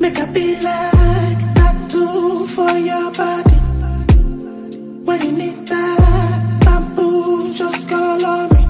[0.00, 3.58] Make a be like tattoo for your body.
[5.04, 8.62] When you need that bamboo, just call on me.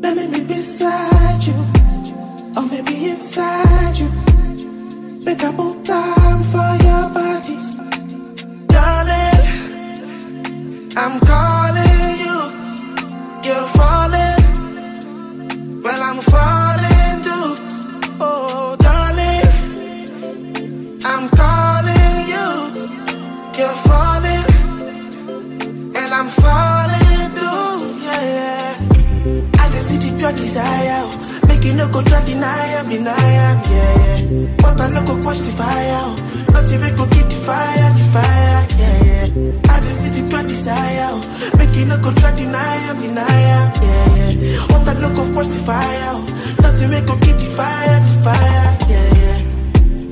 [0.00, 1.54] Let me be beside you,
[2.56, 4.10] or maybe inside you.
[5.24, 5.84] Make a boot
[11.00, 12.36] I'm calling you,
[13.46, 14.40] you're falling.
[15.82, 17.46] Well, I'm falling too.
[18.20, 19.46] Oh, darling,
[21.04, 22.46] I'm calling you,
[23.58, 24.44] you're falling.
[26.00, 27.70] And I'm falling too,
[28.04, 28.74] yeah, yeah.
[29.62, 31.06] I can see the pure desire.
[31.46, 34.56] Make you no go try deny am, deny am, yeah.
[34.60, 36.02] But I no go quench the fire.
[36.02, 36.16] oh.
[36.52, 38.97] Not even go keep the fire, the fire, yeah,
[39.68, 41.12] I can see the pure desire.
[41.58, 44.66] Make you no go try deny am, deny yeah, yeah.
[44.68, 46.14] But I no go quench the fire.
[46.14, 46.88] oh.
[46.90, 49.40] make go keep the fire, the fire, yeah, yeah.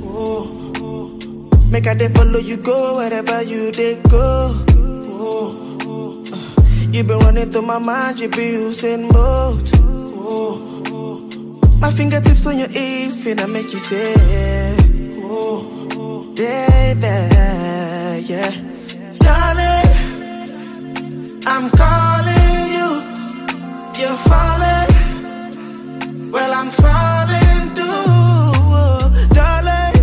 [0.05, 1.67] Oh, oh.
[1.71, 4.55] Make I dey follow you go wherever you dey go.
[4.71, 6.91] Oh, oh, uh.
[6.93, 9.71] You been running through my mind, you be using both.
[9.79, 10.73] Oh.
[11.81, 14.15] My fingertips on your hips, finna make you say,
[15.23, 17.07] oh, oh, baby,
[18.27, 18.66] yeah.
[21.49, 22.89] I'm calling you,
[24.01, 24.91] you're falling.
[26.33, 29.97] Well, I'm falling too, darling.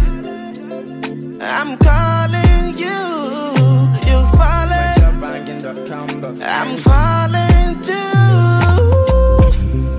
[1.42, 3.00] I'm calling you,
[4.08, 5.00] you're falling.
[6.42, 8.14] I'm falling too.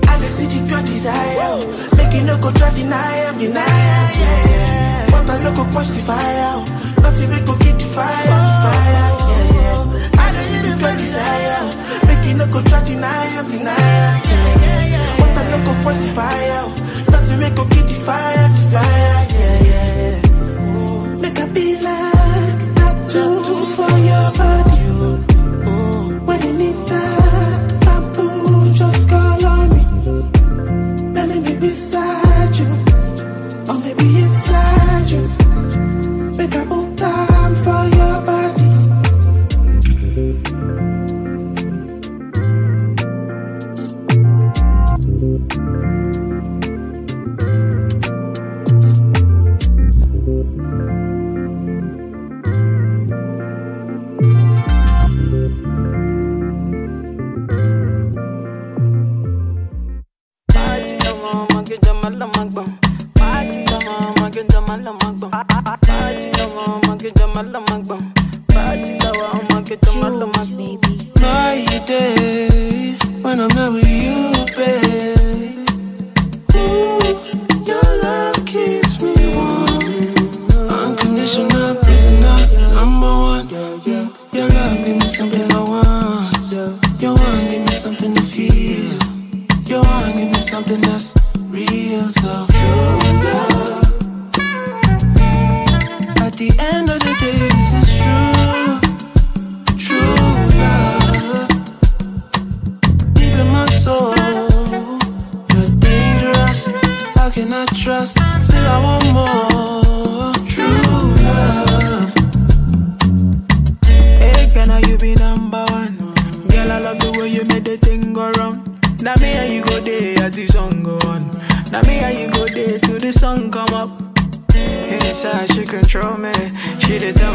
[0.09, 1.59] I can see the pure desire.
[1.97, 5.07] Make you no go try deny deny yeah.
[5.11, 6.65] But I no go quench the fire.
[7.03, 7.64] Not even go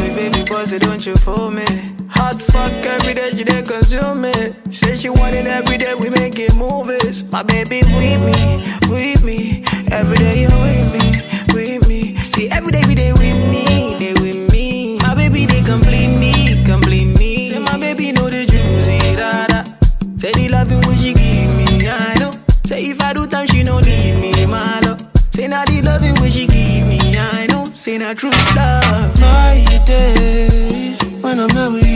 [0.00, 1.64] me, baby, boss, don't you fool me.
[2.10, 4.32] Hot fuck every day, she did consume me.
[4.70, 7.24] Say she want it every day, we making movies.
[7.30, 9.64] My baby with me, with me.
[9.90, 11.06] Every day you with me,
[11.54, 12.16] with me.
[12.24, 14.98] See, every day, every day with me, they with me.
[14.98, 17.48] My baby, they complete me, complete me.
[17.48, 19.64] Say my baby know the juicy, eh, da da.
[20.16, 22.30] Say the loving what she give me, I know.
[22.64, 25.00] Say if I do time, she no leave me, my love.
[25.30, 27.64] Say now the loving what she give me, I know.
[27.64, 29.19] Say not true love.
[31.40, 31.89] I'm not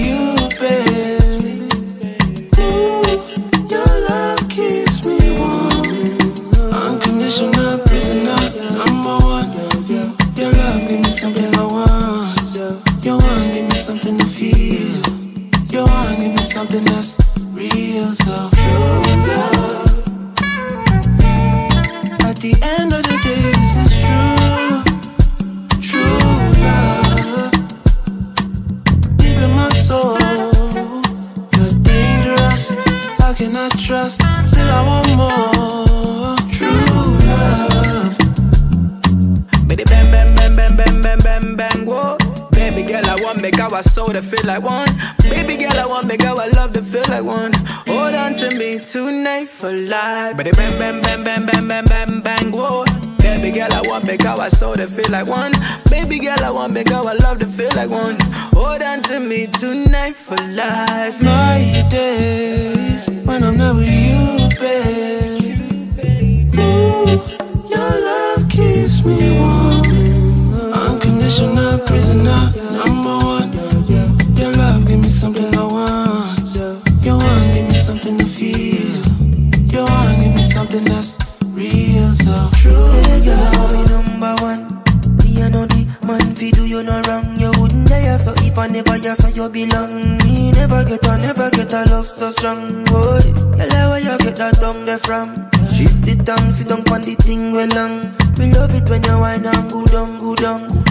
[88.14, 90.18] wouldn't so if I never you so you belong.
[90.18, 93.20] Me never get a never get a love so strong, boy.
[93.56, 95.50] Tell where you get that tongue there from.
[95.68, 98.14] Shift the tongue, sit down on the thing well long.
[98.38, 100.84] We love it when you whine and go down, go down.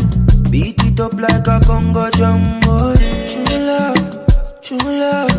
[0.52, 2.96] Beat it up like a Congo drum, boy.
[3.28, 5.32] True love, true love.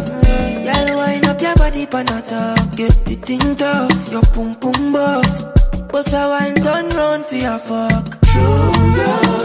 [0.64, 2.54] Y'all wind up your body pan a.
[2.76, 5.88] Get the thing tough, your pum pum buff.
[5.88, 8.22] Bust a wine done round for your fuck.
[8.24, 9.43] True love.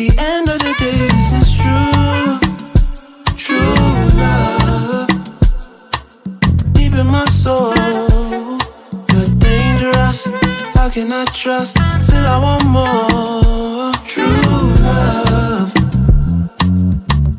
[0.00, 2.40] The end of the day, this is true.
[3.36, 3.74] True
[4.16, 5.08] love.
[6.72, 7.74] Deep in my soul,
[9.12, 10.24] you're dangerous.
[10.72, 11.76] How can I trust?
[12.00, 13.92] Still, I want more.
[14.08, 14.24] True
[14.86, 15.70] love.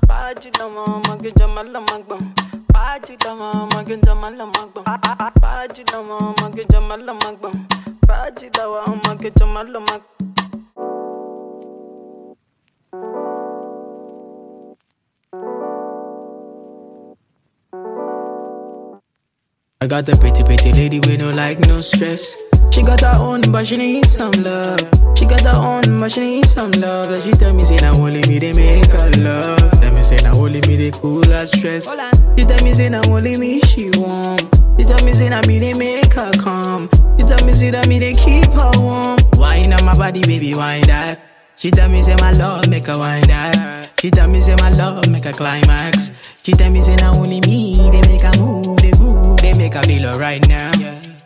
[0.05, 2.31] Paji dama mage jamala magbam.
[2.75, 4.85] Paji dama mage jamala magbam.
[5.41, 7.65] Paji dama mage jamala magbam.
[8.07, 10.20] Paji dawa mage jamala magbam.
[19.81, 22.37] I got the pretty, pretty lady with no like, no stress.
[22.71, 24.79] She got her own, but she need some love.
[25.17, 27.09] She got her own, but she need some love.
[27.09, 29.71] And she tell me, say, now only me, they make her love.
[29.81, 31.89] Tell me, say, now only me, they cool her stress.
[32.37, 34.37] She tell me, say, now only me, she warm.
[34.77, 36.87] She tell me, say, now me, they make her calm.
[37.17, 39.17] She tell me, say, that me, they keep her warm.
[39.33, 41.19] Wine on my body, baby, wine that.
[41.55, 43.89] She tell me, say, my love, make her wine that.
[43.99, 46.11] She tell me, say, my love, make her climax.
[46.43, 48.60] She tell me, say, now only me, they make her move, they move, they
[49.61, 50.71] make her feel right now.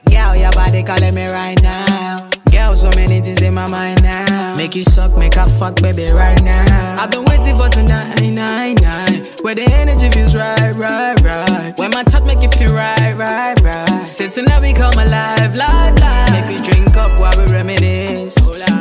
[0.09, 2.29] Girl, your body calling me right now.
[2.51, 4.55] Girl, so many things in my mind now.
[4.57, 7.01] Make you suck, make a fuck, baby, right now.
[7.01, 9.25] I've been waiting for tonight, nine, nine.
[9.41, 11.73] Where the energy feels right, right, right.
[11.77, 14.05] When my touch make you feel right, right, right.
[14.05, 16.31] Say tonight we come alive, live, live.
[16.31, 18.35] Make we drink up while we reminisce.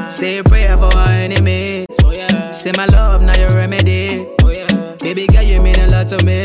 [0.09, 1.87] Say a prayer for our enemies.
[2.51, 4.27] Say my love, now your remedy.
[4.99, 6.44] Baby girl, you mean a lot to me.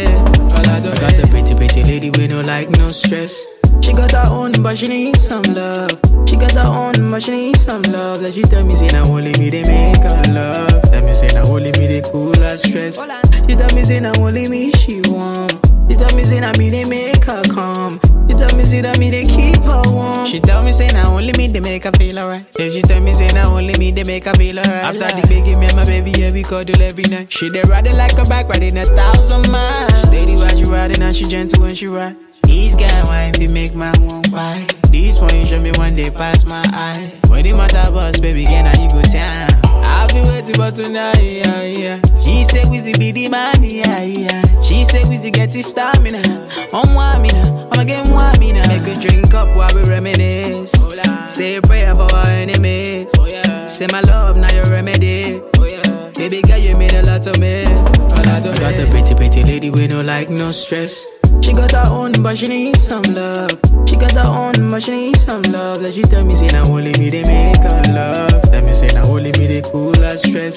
[2.60, 3.46] Like, no stress.
[3.82, 5.92] She got her own, but she need some love.
[6.28, 8.22] She got her own, but she need some love.
[8.22, 10.82] Like she tell me, say, now only me, they make her love.
[10.92, 13.00] Tell me, say, now only me, they cool her stress.
[13.48, 15.54] She tell me, say, now only me, she want.
[15.90, 18.00] She tell me, say, now me, they make her calm.
[18.28, 20.26] She tell me, say, now me, they keep her warm.
[20.28, 22.46] She tell me, say, now only me, they make her feel alright.
[22.60, 24.84] Yeah, she tell me, say, now only me, they make her feel alright.
[24.84, 27.32] After the baby, me and my baby, yeah, we cuddle every night.
[27.32, 30.02] She they riding like a bike, riding a thousand miles.
[30.02, 32.18] Steady while she riding, and she gentle when she ride.
[32.50, 34.66] These guy wine be make my one why.
[34.90, 37.12] This one you show me one day pass my eye.
[37.28, 39.50] When the matter bus, baby, again now you go down.
[39.86, 42.02] I'll be waiting for tonight, yeah, yeah.
[42.24, 44.42] She say Wizzy be the man, yeah, yeah.
[44.62, 46.24] She say Wizzy get his stamina.
[46.74, 48.68] On one me now, I'm again me now.
[48.68, 50.74] Make a drink up while we reminisce.
[50.76, 53.12] Oh, say a prayer for our enemies.
[53.20, 55.40] Oh, say my love, now your remedy.
[55.60, 57.62] Oh, baby girl, you mean a lot to me.
[57.62, 58.58] A lot to me.
[58.58, 61.06] Got the pretty, pretty lady with no like, no stress.
[61.42, 63.52] She got her own, but she need some love.
[63.88, 65.82] She got her own, but she need some love.
[65.82, 68.42] Like she tell me, say, now only me, they make her love.
[68.52, 70.56] Tell me, say, now only me, they cool her stress.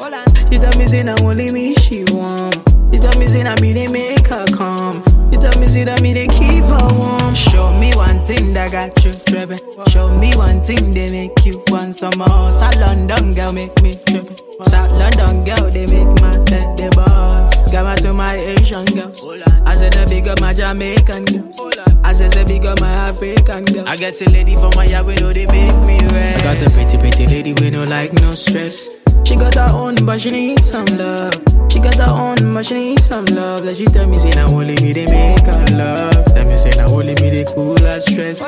[0.50, 2.54] She tell me, say, now only me, she want.
[2.92, 5.02] She tell me, say, now me, they make her calm.
[5.32, 7.34] She tell me, see that me, they keep her warm.
[7.34, 9.58] Show me one thing that got you tripping.
[9.88, 12.50] Show me one thing they make you want some more.
[12.52, 14.36] South London girl make me tripping.
[14.62, 17.72] South London girl, they make my head the boss.
[17.72, 19.24] Got my to my Asian girls.
[19.64, 21.78] I said the big up my Jamaican girls.
[22.04, 23.86] I said the big up my African girls.
[23.88, 26.42] I guess a lady from my yard, we know they make me red.
[26.42, 28.86] I got the pretty, pretty lady with no like, no stress.
[29.32, 31.32] She got her own, but she need some love.
[31.70, 33.64] She got her own, but she need some love.
[33.64, 36.26] Like she tell me, say, now only me, they make her love.
[36.34, 38.40] Tell me, say, now only me, they cool her stress.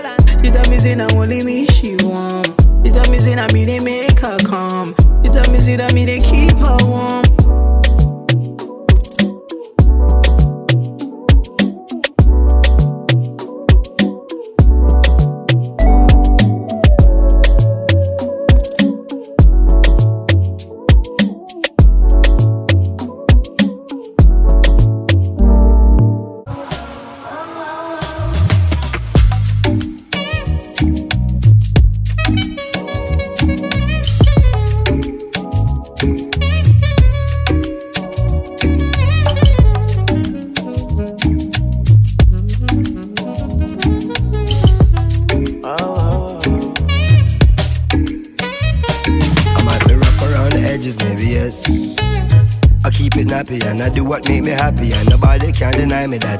[0.42, 2.44] She tell me, say, now only me, she warm.
[2.84, 4.94] She tell me, say, now me, they make her calm.
[5.24, 7.03] She tell me, say, that me, they keep her warm.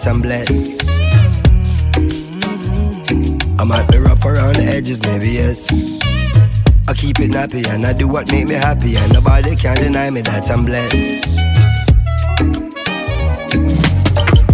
[0.05, 0.83] That I'm blessed.
[3.59, 5.69] I might be rough around the edges, maybe yes.
[6.89, 10.11] I keep it nappy and I do what make me happy, and nobody can deny
[10.11, 11.39] me that I'm blessed.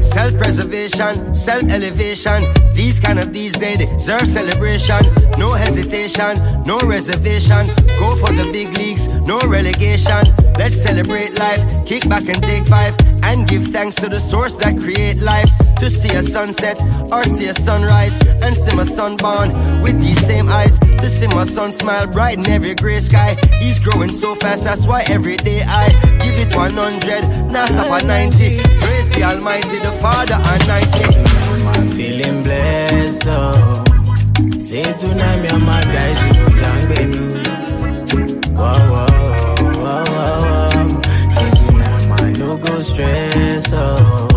[0.01, 2.45] Self preservation, self elevation.
[2.75, 5.01] These kind of these days deserve celebration.
[5.39, 7.67] No hesitation, no reservation.
[7.99, 10.23] Go for the big leagues, no relegation.
[10.59, 14.79] Let's celebrate life, kick back and take five, and give thanks to the source that
[14.79, 15.51] create life.
[15.81, 16.79] To see a sunset
[17.11, 18.13] or see a sunrise,
[18.43, 19.49] and see my son born
[19.81, 20.79] with these same eyes.
[20.79, 23.35] To see my son smile bright in every gray sky.
[23.61, 25.89] He's growing so fast, that's why every day I
[26.23, 28.61] give it 100, now stop at 90.
[28.61, 31.81] Praise the Almighty, the Father and 90.
[31.81, 33.85] I'm feeling blessed, oh.
[34.63, 37.40] Say tonight, me and my guys, we go down, baby.
[42.81, 44.29] No stress, oh.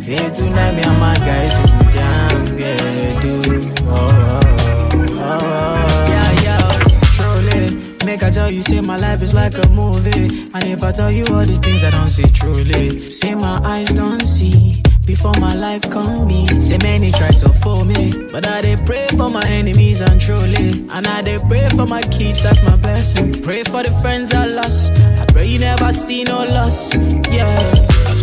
[0.00, 3.40] Say tonight, me and my guys, we go down, yeah, do.
[3.86, 6.06] Oh, oh, oh, oh.
[6.12, 6.68] Yeah, yeah,
[7.14, 7.94] truly.
[8.04, 10.50] Make I tell you, say my life is like a movie.
[10.52, 12.90] And if I tell you all these things, I don't see truly.
[13.10, 14.82] Say my eyes don't see.
[15.04, 19.06] Before my life come be, say many try to fool me, but I dey pray
[19.08, 23.42] for my enemies and truly, and I dey pray for my kids, that's my blessing.
[23.42, 26.94] Pray for the friends I lost, I pray you never see no loss,
[27.32, 27.56] yeah.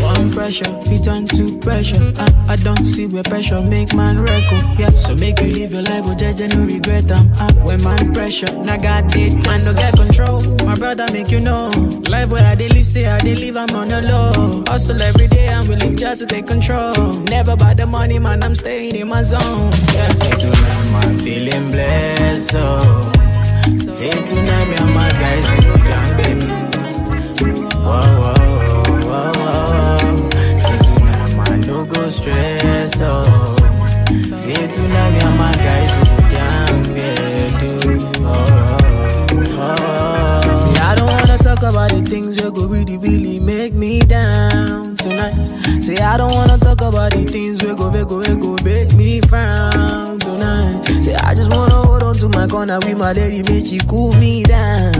[0.01, 2.13] One pressure, fit turn to pressure.
[2.18, 4.89] I, I don't see where pressure make man record, yeah.
[4.92, 7.32] So make you live your life, oh jeje, no regret am.
[7.36, 9.34] Uh, when man pressure, now got it.
[9.46, 10.42] man no get control.
[10.66, 11.70] My brother make you know,
[12.10, 14.63] life where I dey live, say I dey live, I'm on the low.
[14.68, 16.94] Hustle every day, I'm willing just to take control.
[17.30, 19.72] Never buy the money, man, I'm staying in my zone.
[19.94, 23.12] Yeah, say tonight, man, feeling blessed, oh.
[23.92, 26.48] Say tonight, me and my guys, we down, baby.
[27.88, 28.37] Whoa, whoa,
[32.10, 33.56] stress, oh.
[35.68, 37.78] Guys, we go down, yeah, do.
[38.24, 38.46] Oh,
[39.52, 40.56] oh, oh.
[40.56, 44.96] See, I don't wanna talk about the things that go really, really make me down
[44.98, 45.44] tonight.
[45.84, 49.22] Say, I don't wanna talk about the things that go make, go, go make me
[49.22, 50.84] frown tonight.
[51.02, 54.14] Say, I just wanna hold on to my corner with my lady, make she cool
[54.14, 54.94] me down.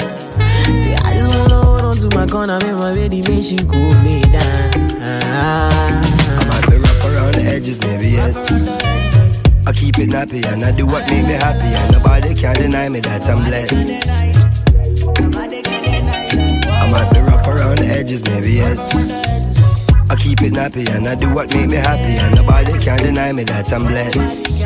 [0.00, 3.94] Say, I just wanna hold on to my corner with my lady, make she cool
[4.02, 6.03] me down.
[7.46, 8.50] Edges, maybe yes.
[9.66, 12.88] I keep it nappy and I do what make me happy, and nobody can deny
[12.88, 14.08] me that I'm blessed.
[16.68, 18.94] I might be rough around the edges, maybe yes.
[20.10, 23.32] I keep it nappy and I do what make me happy, and nobody can deny
[23.32, 24.64] me that I'm blessed.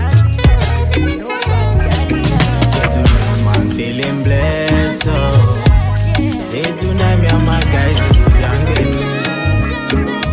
[3.78, 5.64] Feeling blessed, oh.
[6.44, 9.02] Say tonight, me and my guys, go down, baby.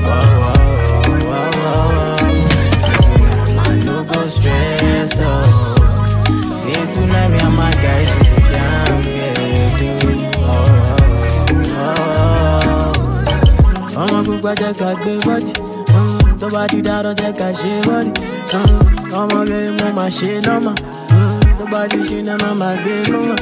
[0.01, 0.34] Whoa,
[6.95, 9.89] Me and my guys, we go down, yeah, do.
[10.39, 10.63] Oh,
[11.77, 11.95] oh,
[13.97, 14.95] oh.
[15.01, 15.53] gbé bọ́dì
[15.93, 18.11] mm, tó bá ti dárọ́ jẹ́ ká ṣe bọ́dì
[19.19, 20.73] ọmọ bẹ́ẹ̀ mo máa ṣe nọ́mà
[21.57, 23.35] tó bá ti ṣe nọ́mà máa gbé nọ́mà.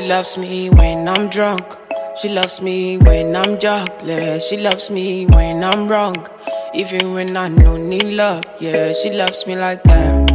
[0.00, 1.76] She loves me when I'm drunk.
[2.16, 4.48] She loves me when I'm jobless.
[4.48, 6.16] She loves me when I'm wrong.
[6.72, 8.42] Even when I no need love.
[8.60, 10.30] Yeah, she loves me like that.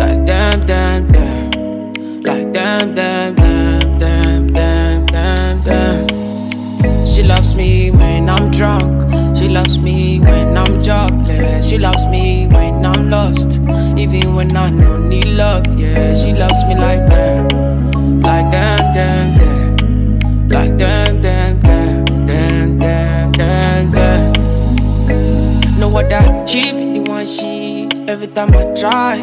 [0.00, 2.22] Like damn, damn, damn.
[2.22, 7.06] Like damn, damn, damn, damn, damn, damn, damn.
[7.06, 9.36] She loves me when I'm drunk.
[9.36, 11.68] She loves me when I'm jobless.
[11.68, 13.60] She loves me when I'm lost.
[13.98, 15.66] Even when I no need love.
[15.78, 17.95] Yeah, she loves me like that.
[18.22, 20.48] Like damn, damn, damn.
[20.48, 25.78] Like damn, damn, damn, damn, damn, damn, damn.
[25.78, 29.16] No other be the one she every time I try.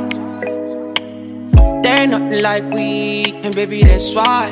[1.81, 4.49] They're nothing like we, and baby that's why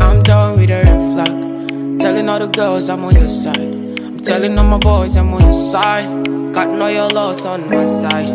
[0.00, 2.00] I'm done with the red flag.
[2.00, 3.58] Telling all the girls I'm on your side.
[3.58, 6.26] I'm telling all my boys I'm on your side.
[6.52, 8.28] Got know your loss on my side.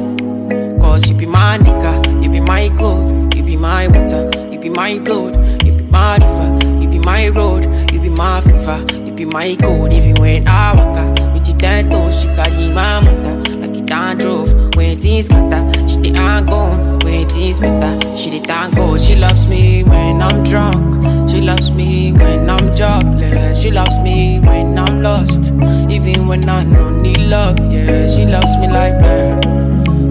[0.82, 4.30] Cause you be my nigga, you be my gold, you be my water,
[4.62, 8.86] be my gold, you be my river, you be my road, you be my fever,
[9.06, 9.92] you be my code.
[9.92, 14.20] Even when I walk out, with your ten toes, she carry my mother like it
[14.20, 14.76] drove.
[14.76, 17.00] When things matter, she the hang on.
[17.00, 19.02] When things better, she the thank God.
[19.02, 24.40] She loves me when I'm drunk, she loves me when I'm jobless, she loves me
[24.42, 25.46] when I'm lost.
[25.92, 29.46] Even when I don't need love, yeah, she loves me like that.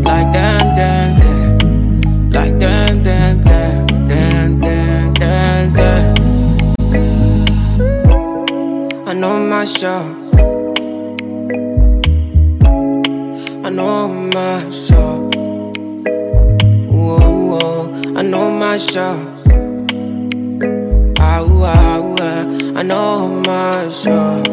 [0.04, 2.30] Like damn, damn, damn.
[2.30, 3.19] Like damn, damn,
[9.20, 10.04] know my shot.
[13.64, 15.34] I know my shot.
[16.90, 17.18] Whoa,
[17.50, 19.18] whoa, I know my shot.
[21.18, 22.78] Ah, ooh, ah, ooh, ah.
[22.78, 24.48] I know my shot.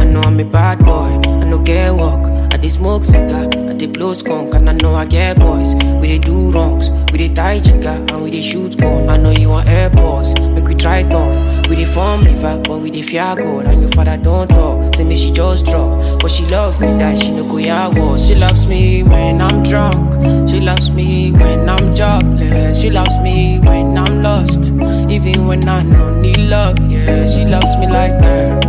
[0.00, 1.20] I know I'm a bad boy.
[1.26, 2.26] I know get work.
[2.52, 3.48] I dey smoke cigar.
[3.70, 4.54] I dey blow skunk.
[4.54, 5.74] And I know I get boys.
[6.00, 6.90] We dey do wrongs.
[7.12, 8.04] We dey tie chica.
[8.10, 9.08] And we dey shoot gun.
[9.08, 10.34] I know you want airports.
[10.80, 11.62] Try turn.
[11.68, 12.58] We dey form liver.
[12.64, 13.66] But we dey fear God.
[13.66, 14.94] And your father don't talk.
[14.96, 16.20] Say me she just drop.
[16.20, 18.16] But she love me that she no go ya war.
[18.18, 20.48] She loves me when I'm drunk.
[20.48, 22.80] She loves me when I'm jobless.
[22.80, 24.66] She loves me when I'm lost.
[25.10, 26.76] Even when I don't need love.
[26.90, 28.64] Yeah, she loves me like that.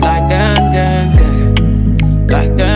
[0.00, 2.26] Like damn, damn, damn.
[2.26, 2.75] Like damn,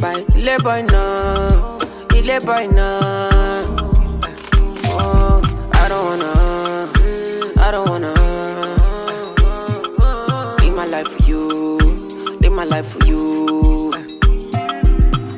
[0.00, 1.78] bye ile boy now,
[2.14, 3.76] ile boy now.
[4.98, 5.40] Oh,
[5.72, 6.32] I don't wanna,
[7.58, 8.12] I don't wanna.
[10.60, 11.78] Live my life for you,
[12.40, 13.90] live my life for you.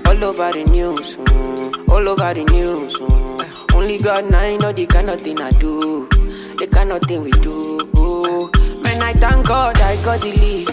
[0.07, 2.95] All over the news, mm, all over the news.
[2.99, 3.75] mm.
[3.75, 6.09] Only God now know the kind of thing I do,
[6.59, 7.79] the kind of thing we do.
[8.83, 10.69] Man, I thank God I got the lead.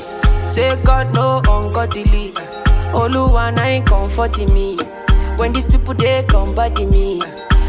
[0.50, 2.34] Say God no ungodly.
[2.96, 4.78] Oluwa na ain't comforting me.
[5.38, 7.20] When these people they come body me.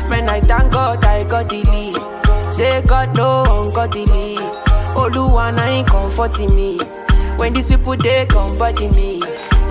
[0.08, 2.52] Man, I thank God I got the lead.
[2.52, 4.36] Say God no ungodly.
[4.96, 6.78] Oluwa na ain't comforting me.
[7.38, 9.20] When these people they come body me.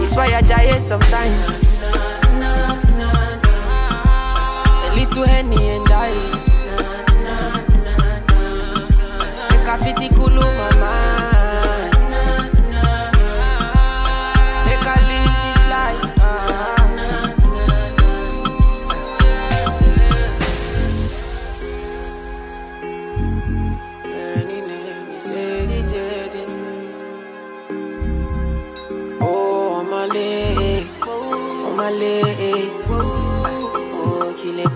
[0.04, 1.48] It's why I die sometimes.
[5.18, 5.85] Oh,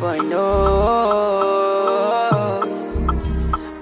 [0.09, 0.39] boy, no.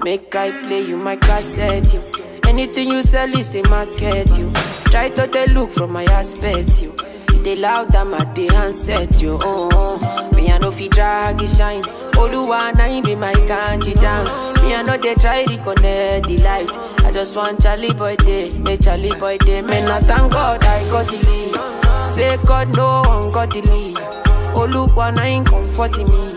[0.03, 2.01] Make I play you my cassette, you.
[2.47, 4.51] Anything you sell is a market, you.
[4.91, 6.93] Try to they look from my aspect, you.
[7.43, 9.37] They loud them at the handset, you.
[9.41, 9.99] Oh.
[10.35, 11.83] Me I know fi drag it shine.
[12.13, 14.25] Oluwa na him be my kanji down.
[14.63, 16.69] Me I know they try to connect the light.
[17.05, 19.61] I just want Charlie boy day, make Charlie boy day.
[19.61, 22.11] Man, I thank God I got the lead.
[22.11, 24.16] Say God no one got the lead.
[24.67, 26.35] Oluwa na him comforting me.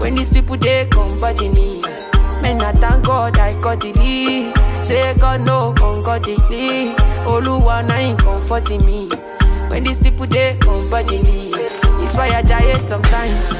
[0.00, 1.80] When these people they come body me.
[2.42, 4.52] Man, I thank God I got lead.
[4.84, 5.70] Say God no
[6.50, 6.96] lead.
[7.28, 9.08] Oluwa na him comforting me.
[9.70, 11.52] When these people they come body me.
[12.02, 13.50] It's why I die sometimes.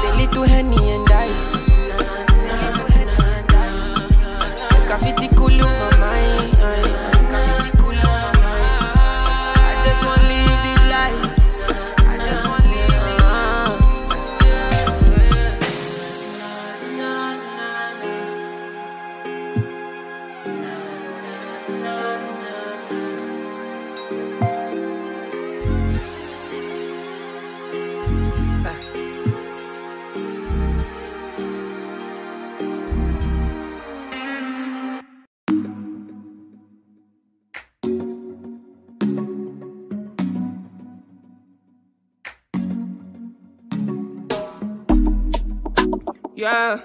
[0.00, 1.52] The little henny and ice.
[4.72, 5.04] Like a
[46.48, 46.80] Yeah.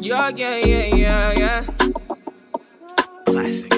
[0.00, 1.60] Yeah, yeah, yeah, yeah, yeah.
[3.24, 3.70] Classic.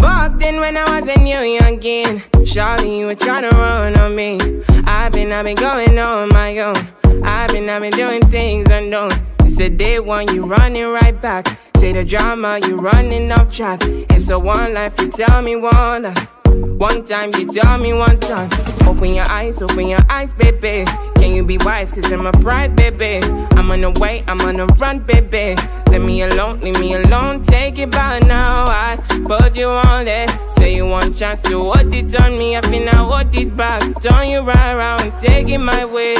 [0.00, 4.16] Back then when I was a new youngin', Charlie, you were trying to run on
[4.16, 4.40] me.
[4.86, 6.76] I've been, I've been going on my own.
[7.22, 9.10] I've been, I've been doing things unknown.
[9.40, 11.58] It's the day one, you running right back.
[11.76, 13.80] Say the drama, you running off track.
[13.84, 16.35] It's a one life, you tell me one life.
[16.56, 18.50] One time, you tell me one time.
[18.88, 20.84] Open your eyes, open your eyes, baby.
[21.16, 21.92] Can you be wise?
[21.92, 23.20] Cause I'm a pride, baby.
[23.52, 25.60] I'm on the way, I'm on the run, baby.
[25.90, 27.42] Leave me alone, leave me alone.
[27.42, 28.64] Take it by now.
[28.66, 30.30] I put you on it.
[30.56, 32.56] Say you want chance to hold it on me.
[32.56, 33.80] I feel I hold it back.
[34.00, 36.14] Turn you right around, take it my way.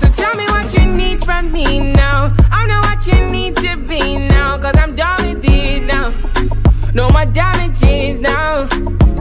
[0.00, 2.34] So tell me what you need from me now.
[2.50, 4.58] I know what you need to be now.
[4.58, 6.12] Cause I'm done with it now.
[6.94, 8.66] No more damages now.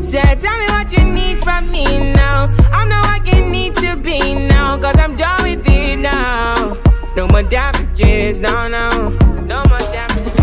[0.02, 2.50] Say, tell me what you need from me now.
[2.72, 4.78] I know what you need to be now.
[4.80, 6.78] Cause I'm done with it now.
[7.16, 9.10] No more damages, no, no.
[9.46, 10.34] No more damages.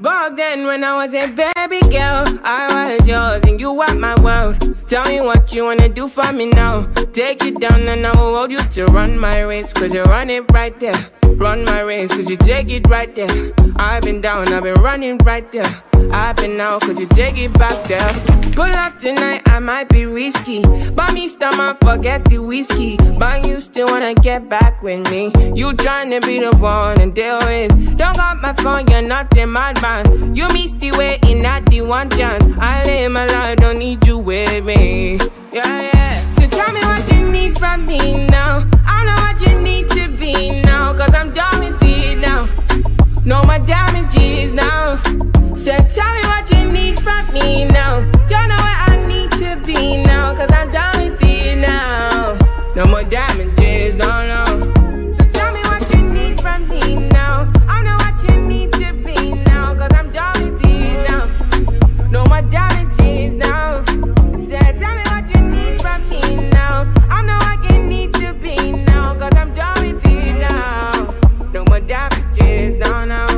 [0.00, 4.20] Back then, when I was a baby girl, I was yours and you were my
[4.20, 4.56] world.
[4.88, 6.86] Tell me what you wanna do for me now.
[7.12, 9.72] Take you down and I will hold you to run my race.
[9.72, 11.10] Cause you run it right there.
[11.36, 13.52] Run my race, cause you take it right there.
[13.76, 15.82] I've been down, I've been running right there.
[16.12, 18.12] I've been out, could you take it back there?
[18.54, 20.62] Pull up tonight, I might be risky.
[20.90, 22.96] But me stomach, forget the whiskey.
[23.18, 25.32] But you still wanna get back with me.
[25.54, 27.96] You tryna be the one and deal with.
[27.98, 30.34] Don't got my phone, you're not a madman.
[30.34, 32.46] You missed the way in not the one chance.
[32.58, 35.18] I live my life, don't need you with me.
[35.52, 36.34] Yeah, yeah.
[36.36, 38.66] So tell me what you need from me now.
[38.86, 40.94] I know what you need to be now.
[40.94, 42.48] Cause I'm done with it now.
[43.24, 45.00] No more damages now.
[45.64, 48.00] So tell me what you need from me now.
[48.28, 50.36] You know where I need to be now.
[50.36, 52.36] Cause I'm done with it now.
[52.76, 54.44] No more damages, no, no.
[55.16, 57.50] So tell me what you need from me now.
[57.66, 59.74] I know what you need to be now.
[59.74, 60.12] Cause I'm
[60.44, 62.10] with it now.
[62.10, 63.82] No more.
[63.86, 66.92] So tell me what you need from me now.
[67.08, 67.22] I
[67.70, 69.18] you need to be now.
[69.18, 71.14] Cause I'm with it now.
[71.54, 73.06] No more no.
[73.06, 73.33] No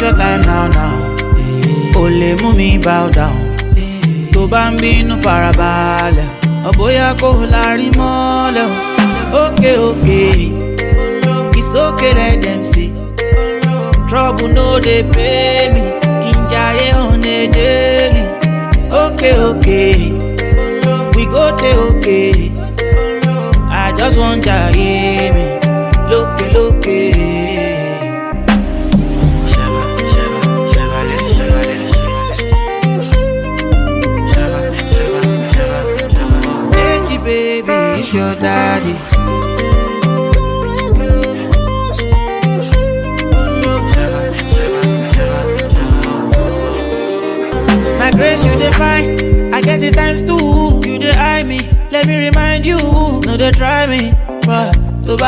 [0.00, 1.14] not your time now now.
[1.96, 3.36] Ó lè mú mi bow down.
[4.32, 6.28] Tó bá ń bínú farabalẹ̀,
[6.68, 8.76] ọ̀bóyá kò lárí mọ́lẹ̀ o.
[9.42, 10.22] Ókè ókè,
[11.60, 12.88] ìsókè let dem say.
[14.08, 15.82] Trouble no dey pay me,
[16.22, 18.24] kí n jayé on a daily.
[19.02, 19.82] Ókè ókè,
[21.14, 22.32] we go dey okay.
[23.84, 25.07] I just wan jayé.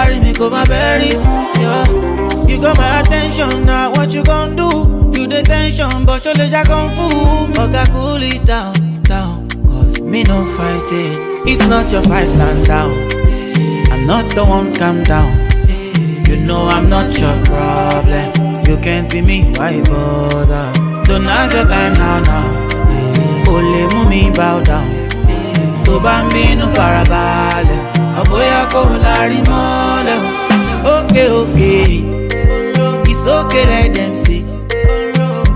[0.01, 1.13] carry me go my berry.
[1.61, 1.85] Yeah.
[2.49, 4.69] You got my attention now, what you gon' do?
[5.15, 7.07] You the tension, but surely I kung fu.
[7.61, 11.17] Oga, cool it down, down, cause me no fighting.
[11.47, 12.93] It's not your fight, stand down.
[13.93, 15.33] I'm not the one, calm down.
[16.29, 18.29] You know I'm not your problem.
[18.67, 20.67] You can't be me, why bother?
[21.05, 22.49] Don't have your time now, now.
[23.53, 24.89] Only mú mi bow down.
[25.85, 27.80] Tó bá ń bínú farabalẹ̀.
[28.31, 30.31] bóyá kò lárí mọ́lẹ̀ o.
[30.95, 31.75] Òkè òkè
[33.13, 34.41] ìsókè let dem say.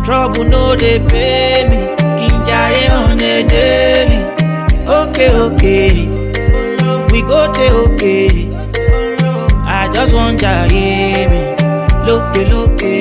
[0.04, 1.80] Trouble no dey pay me.
[2.18, 4.18] Kí n jayé on a daily.
[4.98, 5.78] Òkè òkè
[7.10, 8.16] we go dey òkè
[9.80, 11.40] I just wan jayé mi.
[12.06, 12.94] Lókè lókè.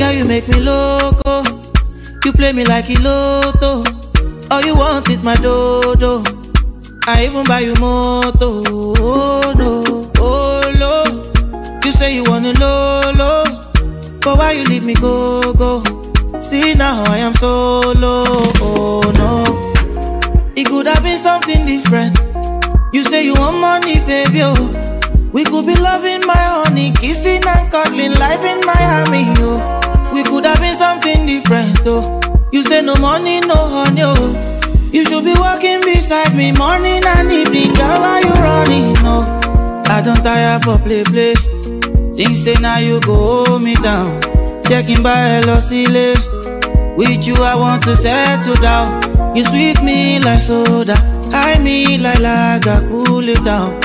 [0.00, 1.42] Girl, you make me loco.
[2.24, 3.84] You play me like a lotto.
[4.50, 6.22] All you want is my dodo.
[7.06, 8.62] I even buy you moto.
[8.66, 11.80] Oh no, oh no.
[11.84, 13.44] You say you wanna lolo,
[14.22, 15.82] but why you leave me go go?
[16.40, 18.24] See now I am solo.
[18.64, 19.44] Oh no,
[20.56, 22.18] it could have been something different.
[22.94, 24.40] You say you want money, baby.
[24.42, 24.76] Oh.
[25.32, 29.24] We could be loving my honey, kissing and cuddling, life in Miami.
[29.38, 29.89] Oh.
[30.78, 31.78] Something different.
[31.84, 32.20] Oh.
[32.52, 34.00] You say no money, no honey.
[34.02, 34.90] Oh.
[34.92, 37.74] You should be walking beside me morning and evening.
[37.74, 38.92] Girl, why you running?
[39.04, 39.22] No,
[39.86, 41.34] I don't tire for play play.
[42.14, 44.20] Things say now you go hold me down.
[44.64, 46.14] Checking by hello silly.
[46.96, 49.36] With you I want to settle down.
[49.36, 50.96] You sweet me like soda,
[51.30, 53.78] high me like lager, cool it down.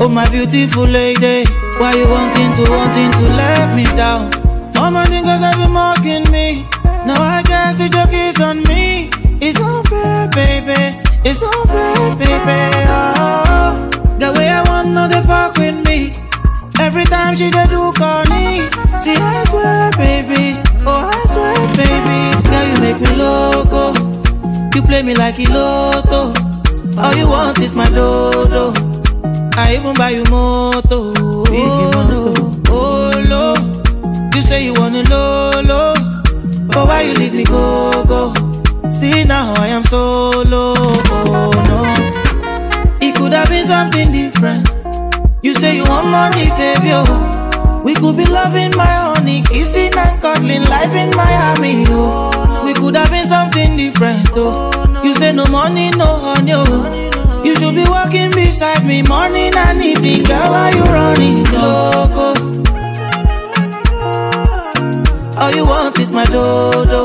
[0.00, 1.44] Oh my beautiful lady,
[1.78, 4.39] why you wanting to wanting to let me down?
[4.80, 6.64] All my niggas have been mocking me.
[7.06, 9.10] Now I guess the joke is on me.
[9.46, 10.82] It's unfair, baby.
[11.28, 12.68] It's unfair, baby.
[12.88, 13.88] Oh,
[14.18, 16.14] the way I want, no, they fuck with me.
[16.80, 18.64] Every time she dey do corny.
[18.98, 20.56] See, I swear, baby.
[20.86, 22.20] Oh, I swear, baby.
[22.48, 23.82] Girl, you make me loco.
[24.74, 26.32] You play me like a lotto.
[27.00, 28.72] All you want is my dodo.
[29.56, 31.12] I even buy you moto.
[31.18, 32.62] Oh, no.
[32.68, 32.99] Oh,
[34.50, 35.94] say you wanna lolo.
[36.74, 38.34] But why you leave me go, go?
[38.90, 40.74] See now I am solo.
[41.30, 41.78] Oh no,
[43.00, 44.66] it could have been something different.
[45.42, 46.90] You say you want money, baby.
[46.90, 51.84] Oh, we could be loving my honey, kissing and cuddling, life in Miami.
[51.88, 54.26] Oh, we could have been something different.
[54.34, 54.70] Oh,
[55.04, 56.52] you say no money, no honey.
[56.54, 60.24] Oh, you should be walking beside me morning and evening.
[60.24, 62.49] Girl, why you running loco?
[66.32, 66.99] Want is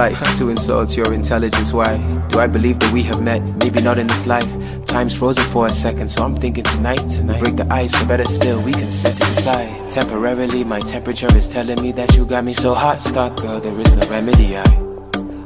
[0.00, 1.74] Polite to insult your intelligence.
[1.74, 1.98] Why
[2.28, 3.42] do I believe that we have met?
[3.58, 4.48] Maybe not in this life.
[4.86, 7.20] Time's frozen for a second, so I'm thinking tonight.
[7.22, 9.90] We break the ice, or better still, we can set it aside.
[9.90, 13.02] Temporarily, my temperature is telling me that you got me so hot.
[13.02, 14.56] Stop, girl, there is no remedy.
[14.56, 14.64] I,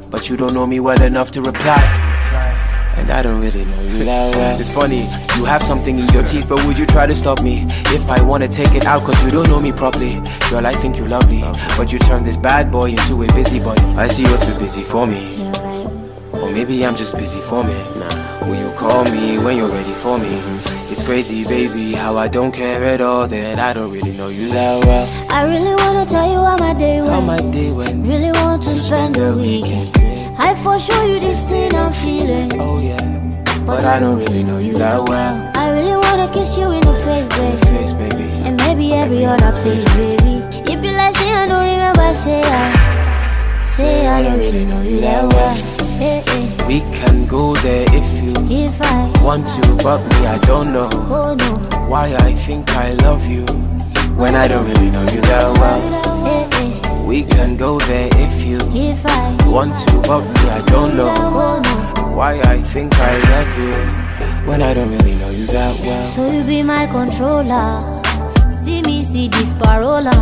[0.09, 2.04] but you don't know me well enough to reply.
[3.05, 4.59] And I don't really know you that well.
[4.59, 5.01] It's funny,
[5.37, 7.67] you have something in your teeth, but would you try to stop me?
[7.93, 10.15] If I wanna take it out, cause you don't know me properly.
[10.49, 11.43] Girl, I think you're lovely,
[11.77, 13.83] but you turn this bad boy into a busybody.
[13.95, 15.51] I see you're too busy for me.
[16.33, 17.75] Or maybe I'm just busy for me.
[18.41, 20.41] Will you call me when you're ready for me?
[20.89, 24.49] It's crazy, baby, how I don't care at all that I don't really know you
[24.49, 25.07] that well.
[25.29, 27.09] I really wanna tell you how my day went.
[27.09, 28.03] How my day went.
[28.07, 29.94] Really want to, spend the weekend.
[30.47, 32.51] I for sure you this thing I'm feeling.
[32.59, 33.01] Oh yeah,
[33.65, 35.51] but I don't really know you that well.
[35.55, 37.65] I really wanna kiss you in the face, baby.
[37.73, 38.27] Face, baby.
[38.45, 40.35] And maybe every other place, baby.
[40.71, 43.63] It be like say I don't remember, say I.
[43.63, 45.55] Say I I don't really know you that well.
[45.97, 46.67] Hey, hey.
[46.67, 48.33] We can go there if you
[48.65, 51.87] If I, want to, but me, I don't know oh no.
[51.89, 53.45] why I think I love you
[54.15, 55.81] when I don't really know you that well.
[56.25, 56.54] Hey.
[57.05, 61.13] We can go there if you If I, want to, but me, I don't know
[62.17, 66.03] why I think I love you when I don't really know you that well.
[66.03, 68.01] So you be my controller.
[68.63, 70.15] See me, see this parola.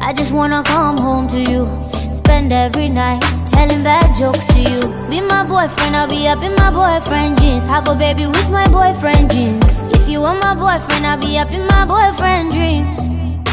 [0.00, 1.66] I just wanna come home to you.
[2.12, 4.80] Spend every night telling bad jokes to you.
[5.10, 7.64] Be my boyfriend, I'll be up in my boyfriend jeans.
[7.66, 9.90] Have a baby with my boyfriend jeans.
[9.92, 13.00] If you want my boyfriend, I'll be up in my boyfriend dreams.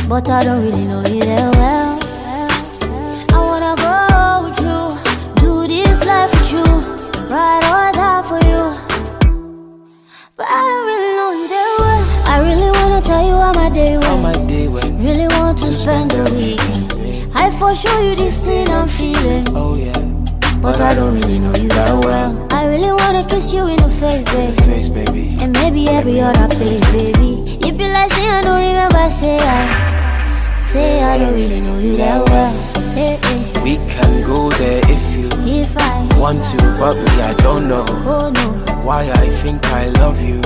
[0.08, 1.79] But I don't really know you that well.
[6.52, 6.64] You,
[7.30, 8.64] ride or die for you.
[10.36, 12.04] But I don't really know you that well.
[12.26, 14.08] I really wanna tell you how my day went.
[14.08, 16.94] On my day when Really want to spend the weekend.
[17.36, 19.46] I for sure you this thing I'm feeling.
[19.50, 20.00] Oh yeah,
[20.62, 22.48] But I don't really know you that well.
[22.52, 24.56] I really wanna kiss you in the face, baby.
[24.56, 25.38] The face baby.
[25.42, 27.60] And maybe every other place, baby.
[27.68, 30.58] It be like say I don't remember, say I.
[30.60, 32.79] Say I don't really know you that well.
[33.30, 33.62] Hey, hey.
[33.64, 37.86] We can go there if you If I, want to, but me I don't know
[37.88, 38.48] oh no.
[38.84, 40.42] why I think I love you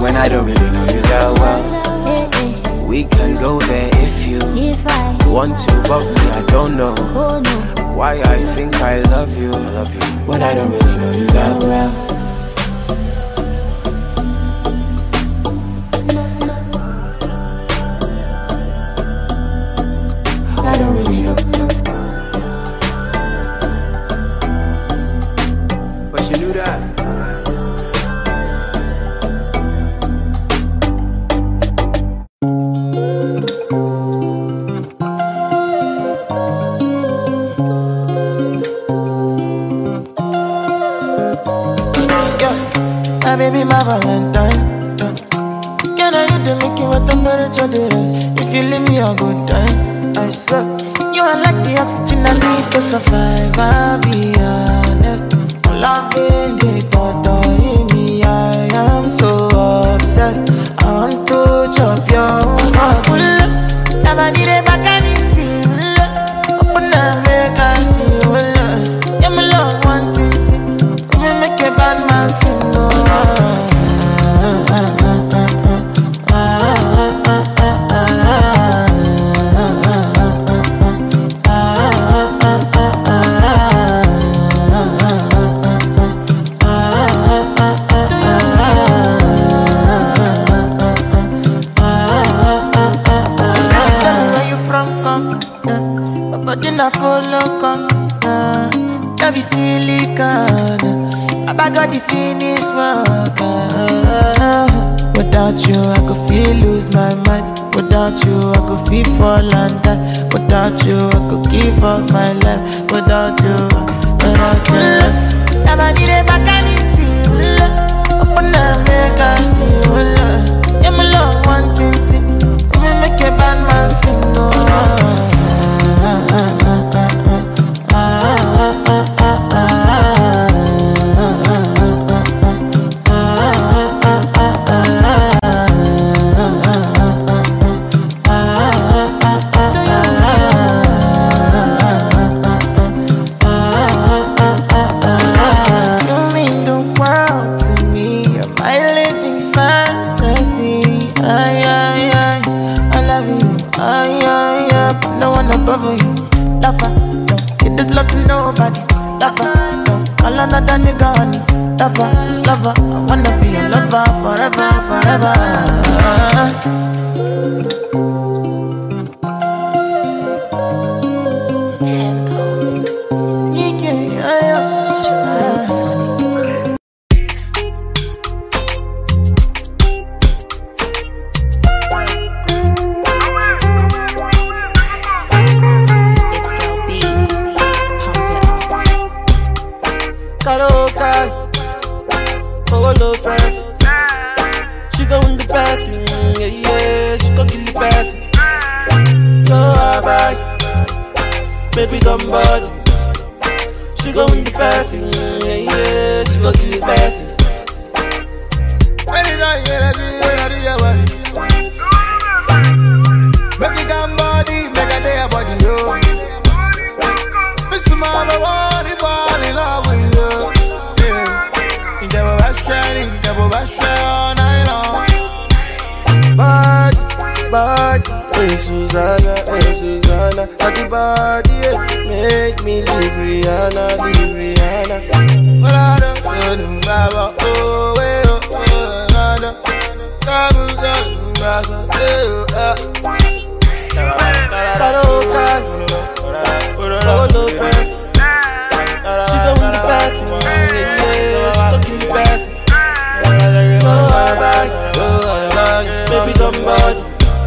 [0.00, 1.62] when I don't really know you that well.
[2.06, 2.84] Hey, hey.
[2.86, 6.94] We can go there if you If I, want to, but me I don't know
[6.98, 7.94] oh no.
[7.96, 9.50] why I think I love you
[10.28, 12.13] when I don't really know you that well.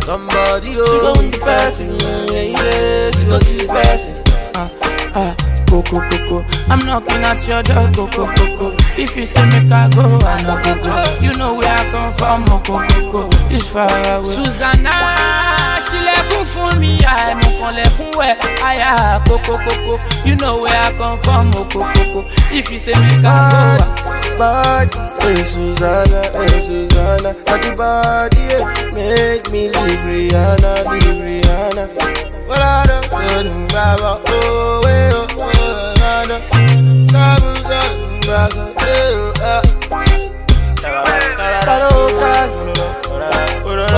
[0.08, 0.88] somebody, oh.
[0.88, 2.00] She go win the person,
[2.32, 3.12] yeah, yeah.
[3.12, 4.16] She go kill the person.
[4.56, 4.72] Ah,
[5.14, 5.36] ah.
[5.68, 8.72] Coco, coco, I'm knocking at your door, coco, coco.
[8.96, 11.04] If you say me I go, I know go.
[11.20, 13.30] You know where I come from, oh, coco, coco.
[13.54, 14.34] It's far away.
[14.34, 14.96] Susanna,
[15.84, 18.32] she lekun fun me, I mo kon lekun we,
[18.64, 20.00] aya, coco, coco.
[20.26, 21.92] You know where I come from, oh, coco,
[22.24, 22.30] coco.
[22.56, 24.38] If you say me I go, I...
[24.38, 25.07] body.
[25.22, 28.48] Hey Susanna, hey Susanna, at the body,
[28.94, 31.86] make me leave Rihanna, leave Rihanna.
[32.48, 33.10] Well, I don't
[33.68, 36.42] Baba, oh, hey, oh, oh, I don't
[37.12, 37.44] know, oh,
[39.42, 39.64] ah.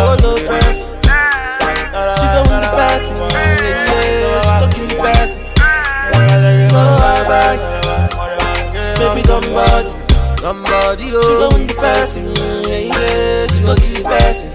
[0.02, 0.36] Oh, no.
[2.20, 2.72] She don't want it.
[3.90, 5.32] Yeah, she don't me pass.
[6.72, 6.84] No,
[9.00, 9.99] Baby, come body.
[10.40, 11.50] Somebody, oh.
[11.52, 12.26] She gon' the person,
[12.70, 13.48] yeah, yeah.
[13.48, 14.49] She gon' give the person.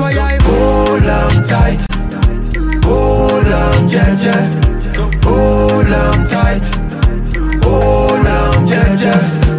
[0.00, 1.82] Why I hold on tight.
[2.84, 4.44] Hold on, yeah, yeah.
[5.24, 6.66] Hold on tight.
[7.64, 9.49] Hold on, yeah, yeah.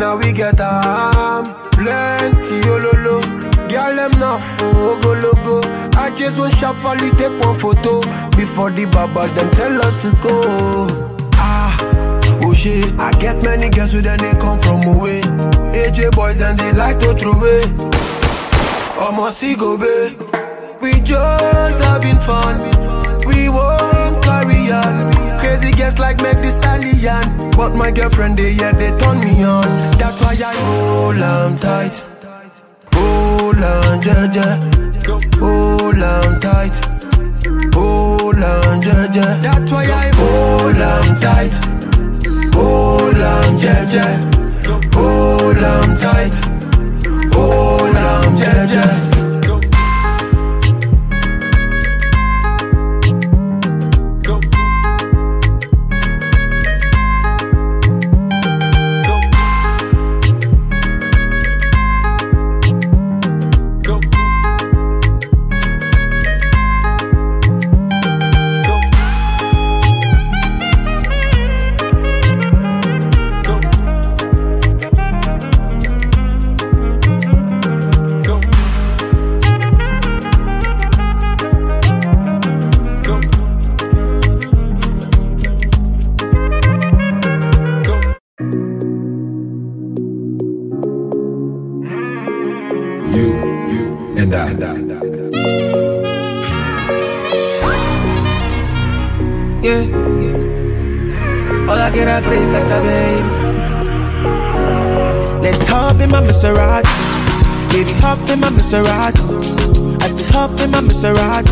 [0.00, 1.44] Now we get am.
[1.72, 3.20] Plenty ololo.
[3.68, 5.60] Girl, them not for logo.
[5.98, 8.00] I just want sharply take one photo.
[8.30, 10.86] Before the baba, them tell us to go.
[11.34, 11.76] Ah,
[12.40, 12.98] oh shit.
[12.98, 15.20] I get many girls with them, they come from away.
[15.76, 17.62] AJ boys, then they like to throw away.
[18.98, 20.16] Almost see go be.
[20.80, 22.56] We just having fun.
[23.26, 25.12] We won't carry on.
[25.40, 27.39] Crazy guests like make the stallion.
[27.60, 29.68] But my girlfriend, they yeah, they turn me on.
[29.98, 31.94] That's why I hold on tight.
[32.94, 34.56] Hold on, yeah, yeah.
[35.38, 36.76] Hold on tight.
[37.74, 39.36] Hold on, yeah, yeah.
[39.42, 41.54] That's why I hold on tight.
[42.54, 44.16] Hold on, yeah, yeah.
[44.94, 46.36] Hold on tight.
[47.34, 49.09] Hold on, yeah, yeah.
[102.30, 103.30] Hola, get a baby.
[105.42, 106.86] Let's hop in my Maserati.
[107.72, 109.20] Baby, hop in my Maserati.
[110.00, 111.50] I said, hop in my Maserati.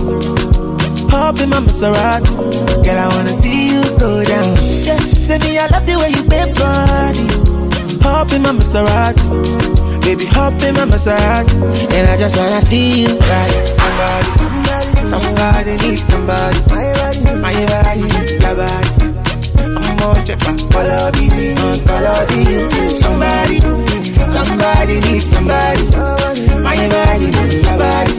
[1.10, 2.30] Hop in my Maserati.
[2.84, 4.54] Girl, I wanna see you go down.
[4.86, 4.98] Yeah.
[5.26, 7.26] Say me, I love the way you bend body.
[8.04, 10.00] Hop in my Maserati.
[10.02, 11.56] Baby, hop in my Maserati.
[11.92, 13.66] And I just wanna see you ride.
[13.80, 16.58] Somebody, somebody, somebody need somebody.
[17.42, 18.00] My body,
[18.38, 18.97] your body.
[20.00, 21.28] I'm gonna check my color, be
[21.84, 22.44] color, be
[23.02, 23.60] Somebody,
[24.30, 25.82] somebody need somebody.
[26.62, 28.14] My body, your body.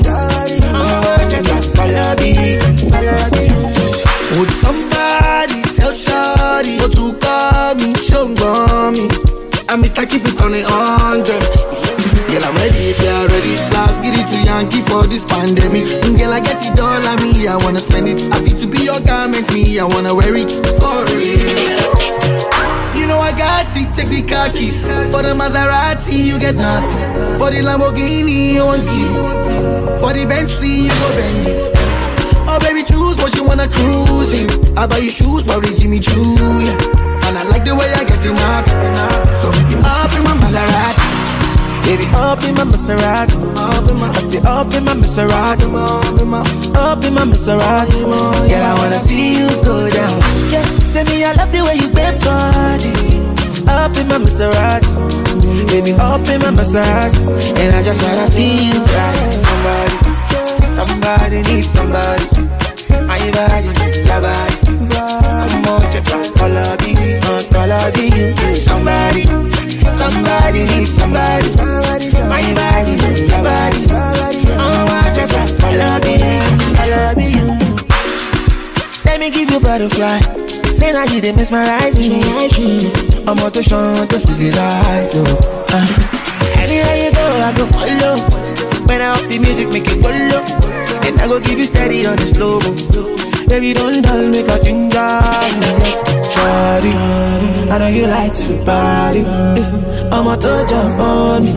[0.76, 2.60] I'm gonna check my color, be
[2.92, 3.44] color, be
[4.38, 7.96] Would somebody tell Shawty what to call me?
[7.96, 9.08] Show me.
[9.70, 10.10] I'm Mr.
[10.10, 11.79] Keep it on a hundred.
[12.40, 13.56] Girl, I'm ready if you're ready.
[13.76, 15.88] Last get it to Yankee for this pandemic.
[16.08, 17.48] Mm, Girl, I get it all on me.
[17.48, 18.22] I wanna spend it.
[18.32, 19.78] I feel to be your garment, me.
[19.78, 21.84] I wanna wear it for real.
[22.96, 24.84] You know I got it, take the car keys.
[25.12, 27.00] For the Maserati, you get nothing.
[27.38, 30.00] For the Lamborghini, you want give.
[30.00, 31.62] For the Bentley, you go bend it.
[32.48, 34.48] Oh baby, choose what you wanna cruise in.
[34.78, 36.16] I buy you shoes, probably Jimmy Choo.
[36.64, 37.28] Yeah.
[37.28, 38.66] And I like the way I get it out.
[39.36, 41.19] So make it up in my Maserati.
[41.84, 43.36] Baby, up in my Maserati.
[43.58, 45.66] I say up in my Maserati.
[46.76, 48.00] Up in my Maserati.
[48.50, 50.20] Girl, I wanna see you go down.
[50.52, 52.94] Yeah, say me, I love the way you bend body.
[53.68, 54.88] Up in my Maserati.
[55.68, 57.58] Baby, up in my Maserati.
[57.60, 59.34] And I just wanna see you ride.
[59.48, 59.96] Somebody,
[60.76, 62.49] somebody needs somebody.
[81.40, 82.20] Mesmerize me.
[83.26, 85.14] I'm out to show to civilize.
[85.16, 85.24] Oh.
[85.72, 85.88] Uh.
[86.60, 88.16] Anywhere you go, I go follow.
[88.88, 90.44] When I up the music, make it go low.
[91.08, 92.60] And I go give you steady on the slow.
[93.48, 95.16] Baby, don't dull, make a ginger.
[96.34, 96.94] Shawty,
[97.72, 99.24] I know you like to party.
[100.12, 101.54] I'm out to jump on me.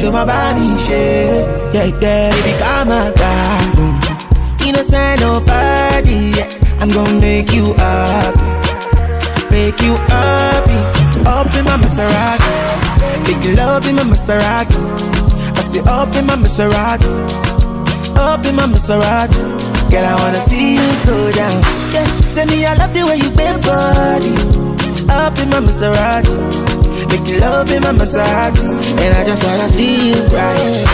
[0.00, 1.44] Show my body, shit.
[1.74, 4.66] Yeah, yeah, baby, come on, God.
[4.66, 6.32] Innocent, nobody.
[6.38, 6.66] Yeah.
[6.78, 8.34] I'm gonna make you up,
[9.56, 10.78] make you happy.
[11.24, 12.52] Up in my Maserati,
[13.26, 14.76] make you love in my Maserati.
[15.58, 17.10] I say up in my Maserati,
[18.18, 19.40] up in my Maserati.
[19.90, 21.58] Girl, I wanna see you go down.
[21.94, 24.34] Yeah, say me I love the way you bend body.
[25.08, 26.36] Up in my Maserati,
[27.10, 28.62] make you love in my Maserati,
[29.02, 30.86] and I just wanna see you right.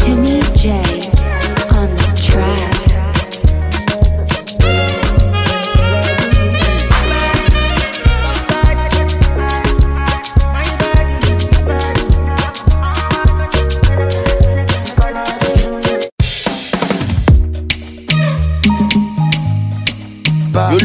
[0.00, 0.97] Timmy J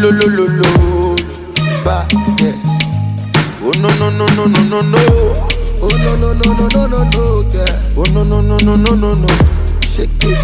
[0.04, 1.16] lo lo lo lo.
[1.86, 2.06] Ba,
[2.39, 2.56] yes.
[3.64, 4.99] Oh no no no no no no no.
[5.82, 7.95] Oh no no no no no no no, yeah.
[7.95, 9.28] Oh no no no no no no no.
[9.82, 10.38] Shake it.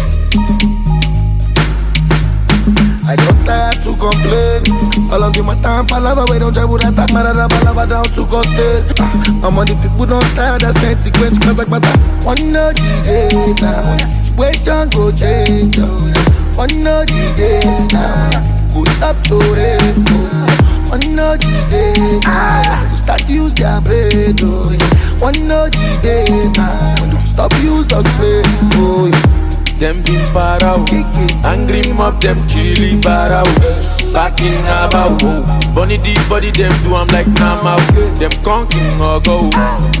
[3.06, 5.10] I don't tire to complain.
[5.12, 8.22] All of you my time, palava, we don't travel that time, marada, palava down to.
[9.00, 11.98] Ah, I'm on the people don't tire, that's consequence, like matter.
[12.24, 13.28] One no day
[13.60, 15.76] now, situation go change.
[15.80, 16.12] oh.
[16.56, 17.60] One no day
[17.92, 18.29] now,
[19.10, 19.80] stop to it.
[20.10, 20.90] oh.
[20.90, 24.34] One no the day now, start use their brain.
[24.42, 25.20] Oh, yeah.
[25.20, 26.94] One no the day now,
[27.26, 28.44] stop use your brain.
[28.74, 29.78] Oh, yeah.
[29.78, 30.84] Them been para o.
[31.44, 34.12] Angry mob, them killing para o.
[34.12, 35.20] Back in about
[35.74, 38.14] Bunny the body, them do I'm like Nama o.
[38.18, 39.50] Them conking or go.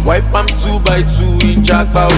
[0.04, 2.12] Wipe am two by two in jackpot.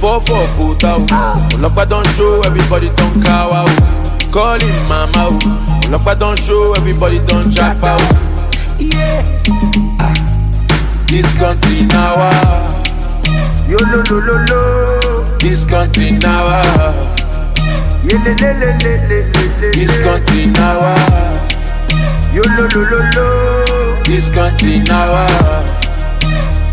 [0.00, 1.06] Four four quota o.
[1.54, 4.03] Olokpa don't show, everybody don't cow.
[4.34, 6.14] Call him mama o.
[6.18, 8.00] Don't show, everybody don't jackpot.
[8.80, 9.22] Yeah.
[11.06, 12.14] This country now.
[12.16, 12.82] ah.
[13.68, 15.38] Yo lo lo lo lo.
[15.38, 16.46] This country now.
[16.48, 16.92] ah.
[18.02, 19.70] Ye le le le le le le.
[19.72, 20.78] This country now.
[20.82, 21.38] ah.
[22.34, 24.02] Yo lo lo lo lo.
[24.02, 25.14] This country now.
[25.14, 25.62] ah.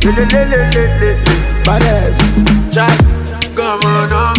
[0.02, 1.36] Ye le le le le le le.
[1.64, 2.18] Badass.
[2.74, 2.98] Chai,
[3.54, 4.34] governor,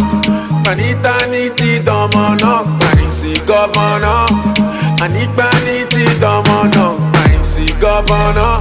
[0.64, 4.26] panita niti domono, panisi governor,
[5.02, 8.58] anikpa niti domono, panisi governor,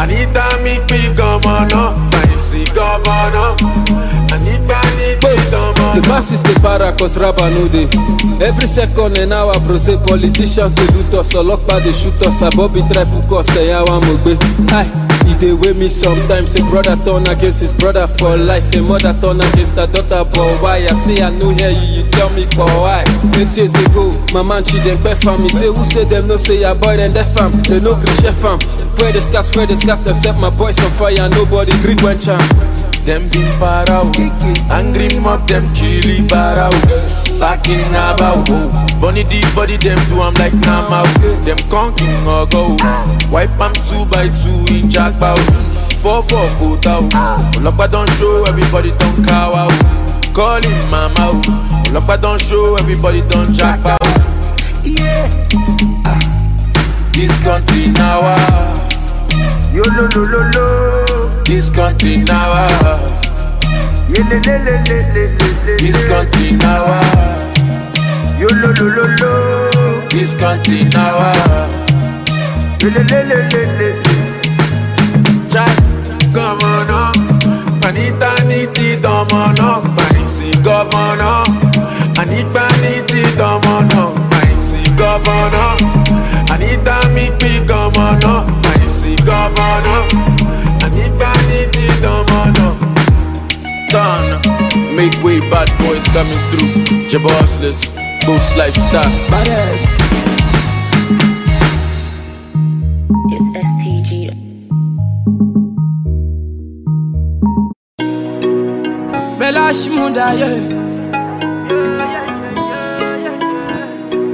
[0.00, 3.54] anita mikpi governor, panisi governor,
[4.32, 6.08] anikpa niti The domono.
[6.08, 7.88] masses dey para cause rapper no dey.
[8.46, 12.82] Every second and hour bro say politicians dey loot us, ọlọ́pàá dey shoot us, abobi
[12.92, 14.36] try put us ẹ̀yà wa mo gbé.
[15.28, 18.80] Hi, e dey wey me sometimes, a brother turn against his brother for life, a
[18.82, 20.78] mother turn against her daughter but why?
[20.88, 23.04] I say I no hear you, you tell me but why?
[23.36, 26.74] Eight years ago, my man Chidempe fam, Me say who say them no say your
[26.74, 28.58] boy dem def fam they no gree chef am.
[28.60, 32.18] Spread the scars, spread the scars, and set my boys on fire, nobody gree when
[32.28, 32.77] am.
[33.08, 34.12] Them been para o,
[34.70, 37.38] angry mob them killing para o.
[37.40, 38.44] Back in about
[39.00, 41.40] Bunny the body them do I'm like Nama o.
[41.40, 42.76] Them conking or go.
[43.32, 45.38] Wipe am two by two in jackpot.
[46.04, 47.08] Four four quota o.
[47.56, 49.68] Olokpa don't show everybody don't cow o.
[50.34, 51.40] Call him mama o.
[51.88, 53.96] Olokpa don't show everybody don't jackpot.
[54.84, 55.24] Yeah.
[57.12, 59.70] This country now ah.
[59.72, 61.17] Yo lo lo lo lo.
[61.48, 63.00] This country now ah.
[64.12, 65.76] Ye le le le le le le le.
[65.78, 68.36] This country now ah.
[68.38, 69.32] Yo lo lo lo lo.
[70.10, 71.64] This country now ah.
[72.82, 74.14] Ye le le le le le le.
[75.48, 75.72] Chai,
[76.36, 77.12] governor,
[77.80, 81.48] panita niti domono, panisi governor,
[82.20, 85.76] anipa niti domono, panisi governor,
[86.52, 90.37] anita mipi governor, panisi governor, anipa
[91.98, 92.76] niti domono.
[93.90, 94.40] Done,
[94.94, 97.94] make way, bad boys coming through, Jabossless,
[98.26, 99.10] boost lifestyle.
[99.30, 99.80] Badass.
[103.30, 104.30] It's STG.
[109.38, 110.86] Bella Shmurda, yeah.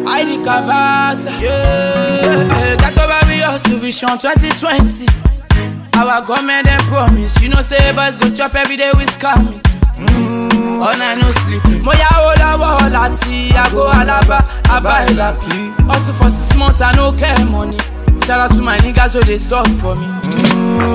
[0.06, 2.76] Heidi Kabasa, yeah.
[2.76, 3.78] Got over me, hustle
[4.18, 5.24] 2020.
[5.97, 9.61] Our government them promise, you know, say boys go chop every day with scamming.
[9.97, 11.62] Mm, all night no sleep.
[11.64, 14.38] Moya Mo yáwó lọ́wọ́ láti àgọ́ alábá,
[14.74, 15.57] àbá ìlàpì.
[15.88, 17.76] Hustle for six months, I no care money.
[18.26, 20.07] Shout out to my niggas so they stop for me.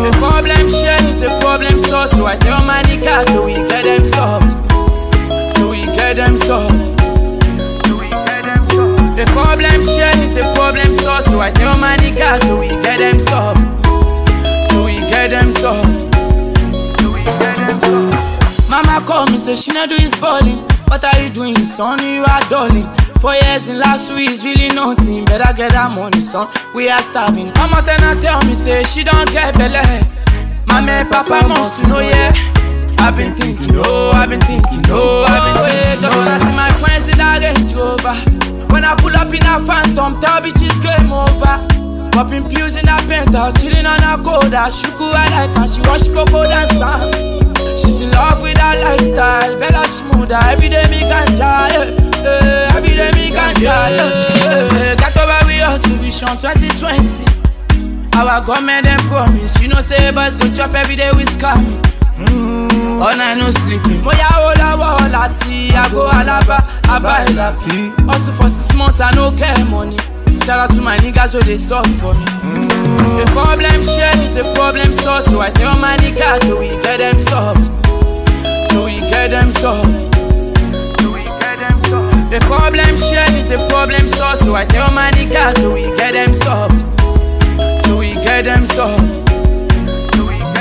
[0.04, 3.84] The problem share is a problem solved, so I tell my niggas so we get
[3.86, 4.50] them solved.
[5.56, 6.98] So we get them solved.
[9.20, 12.98] The problem share is a problem solved, so I tell my niggas so we get
[13.00, 13.69] them solved.
[15.10, 16.10] Get them solved.
[18.70, 20.60] Mama call me, say she not do his balling.
[20.88, 22.00] What are you doing, son?
[22.04, 22.88] You are darling.
[23.20, 25.26] Four years in last week is really nothing.
[25.26, 26.48] Better get that money, son.
[26.74, 27.52] We are starving.
[27.58, 29.82] Mama then I tell me, say she don't get belly.
[30.68, 32.32] Mama and Papa must know, yeah.
[33.00, 36.02] I've been thinking, oh, I've been thinking, oh, I've been oh, thinking.
[36.02, 36.20] Just oh.
[36.20, 38.16] wanna see my friends in that Range Rover.
[38.72, 41.79] When I pull up in a phantom, tell bitches game over.
[42.12, 44.68] Popping pills in a penthouse, chilling on a coda.
[44.70, 47.80] Shuku I like her, she wash cocoa and sand.
[47.80, 50.42] She's in love with her lifestyle, Bella Shmuda.
[50.52, 51.86] Every day me ganja, yeah.
[52.24, 52.76] yeah.
[52.76, 54.20] Every day me ganja, yeah.
[54.36, 54.96] yeah.
[54.96, 57.26] Got over with us, Vision 2020.
[58.18, 61.80] Our government them promise, you know say boys go chop every day with scamming.
[62.18, 64.04] Mm, all night no sleeping.
[64.04, 67.94] Mo yáwó lọ́wọ́ láti àgọ́ alábá, àbá ìlàpì.
[68.10, 69.96] Hustle for six months, I no care money.
[70.50, 72.26] Shout out to my niggas so they stop for me.
[72.26, 76.98] The problem share is a problem solved, so I tell my niggas so we get
[76.98, 77.72] them solved.
[78.72, 79.94] So we get them solved.
[82.32, 86.14] The problem share is a problem solved, so I tell my niggas so we get
[86.14, 86.80] them solved.
[87.86, 89.09] So we get them solved.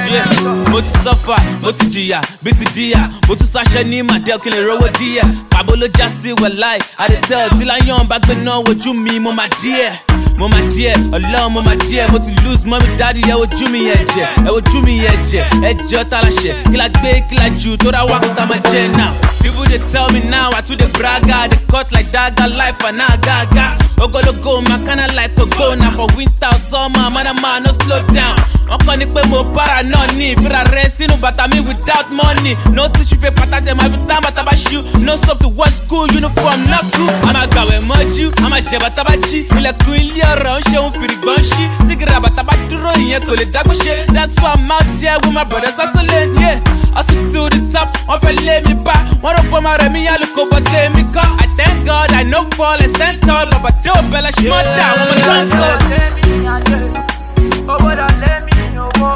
[0.09, 0.25] Yeah,
[0.71, 4.51] mo ti sọ́fà mo ti jìyà bí ti díyà mo tún ṣaṣẹ́ ní màdẹ́ọ̀ kí
[4.51, 5.25] lè rówó díẹ̀.
[5.51, 9.49] Pàbó ló já sí wẹ̀láì àdètẹ́ tí láyọ̀n bá gbé náà wojú mi mo máa
[9.63, 9.93] díẹ̀
[10.39, 13.79] mo máa díẹ̀ ọlọ́run mo máa díẹ̀ mo ti lose mọ́mí dáàdi ẹ wojú mi
[13.89, 17.37] yẹn jẹ ẹ wojú mi yẹn jẹ ẹ jẹ́ ọ́tá láṣẹ kí la gbé kí
[17.37, 19.11] la jù tó dá wákàtà máa jẹ náà.
[19.43, 22.99] People they tell me now I too the bragga They cut like dagger life and
[22.99, 27.63] now gaga Ogologo my kinda like a go Now for winter summer man a man
[27.63, 28.37] no slow down.
[28.69, 32.57] Wọ́n kọ́ ni pé mo para náà ní ìfira rẹ̀ sínú bàtà mi without money.
[32.73, 36.07] No tissue paper tàṣẹ máa fi tán bàtà bá ṣú No soap to wash school
[36.19, 40.23] uniform náà kú A máa gbàwẹ̀ mọ́jú, a máa jẹ bàtà bá jí Ilẹ̀kùn ilé
[40.33, 43.73] ọ̀rọ̀ ń ṣe òun fìrìgbọ́n ṣí Sígìrì bàtà bá dúró ìyẹn kò lè dágbó
[44.15, 45.45] That's why I'm out here with my
[46.41, 46.59] yeah.
[46.97, 50.01] Hustle to the top, wọ́n fẹ́ lé mi bá Wọ́n rò pọ́ máa rẹ̀ mí
[50.09, 50.61] yálò kó bọ́
[51.15, 54.47] kọ́ I thank God I no fall and stand tall Ọba tí ò bẹ̀rẹ̀ ṣe
[54.53, 55.69] mọ́ dà wọ́n mọ̀ tó ń sọ.
[57.73, 59.09] Owó dọ̀ lé mi owó,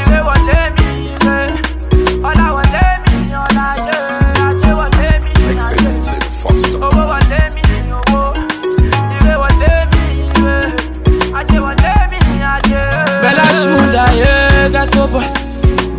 [0.00, 0.75] ire wọ̀ lé mi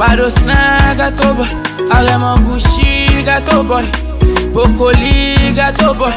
[0.08, 1.46] Bado Snare, gato boy,
[1.92, 3.84] Aremo Gucci, gato boy,
[4.54, 6.14] Bokoli, gato boy,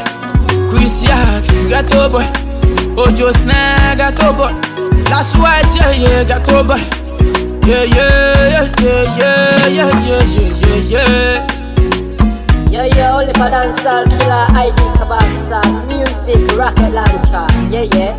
[0.69, 2.23] Chris Yax, gato boy,
[2.95, 4.47] Ojo Snare, gato boy.
[5.09, 6.77] That's why I tell you, got over.
[7.67, 10.23] Yeah, yeah, yeah, yeah, yeah, yeah, yeah,
[10.87, 11.47] yeah, yeah.
[12.71, 17.45] Yo, yo, only for dancehall killer, ID Cabasa, music, rocket launcher.
[17.69, 18.15] Yeah, yeah.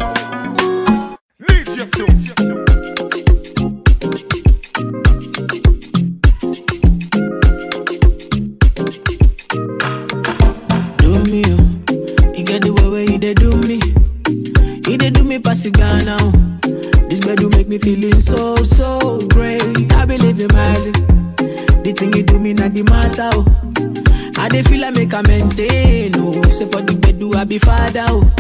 [1.40, 2.71] DJ Tunez.
[27.92, 28.31] Father, oh.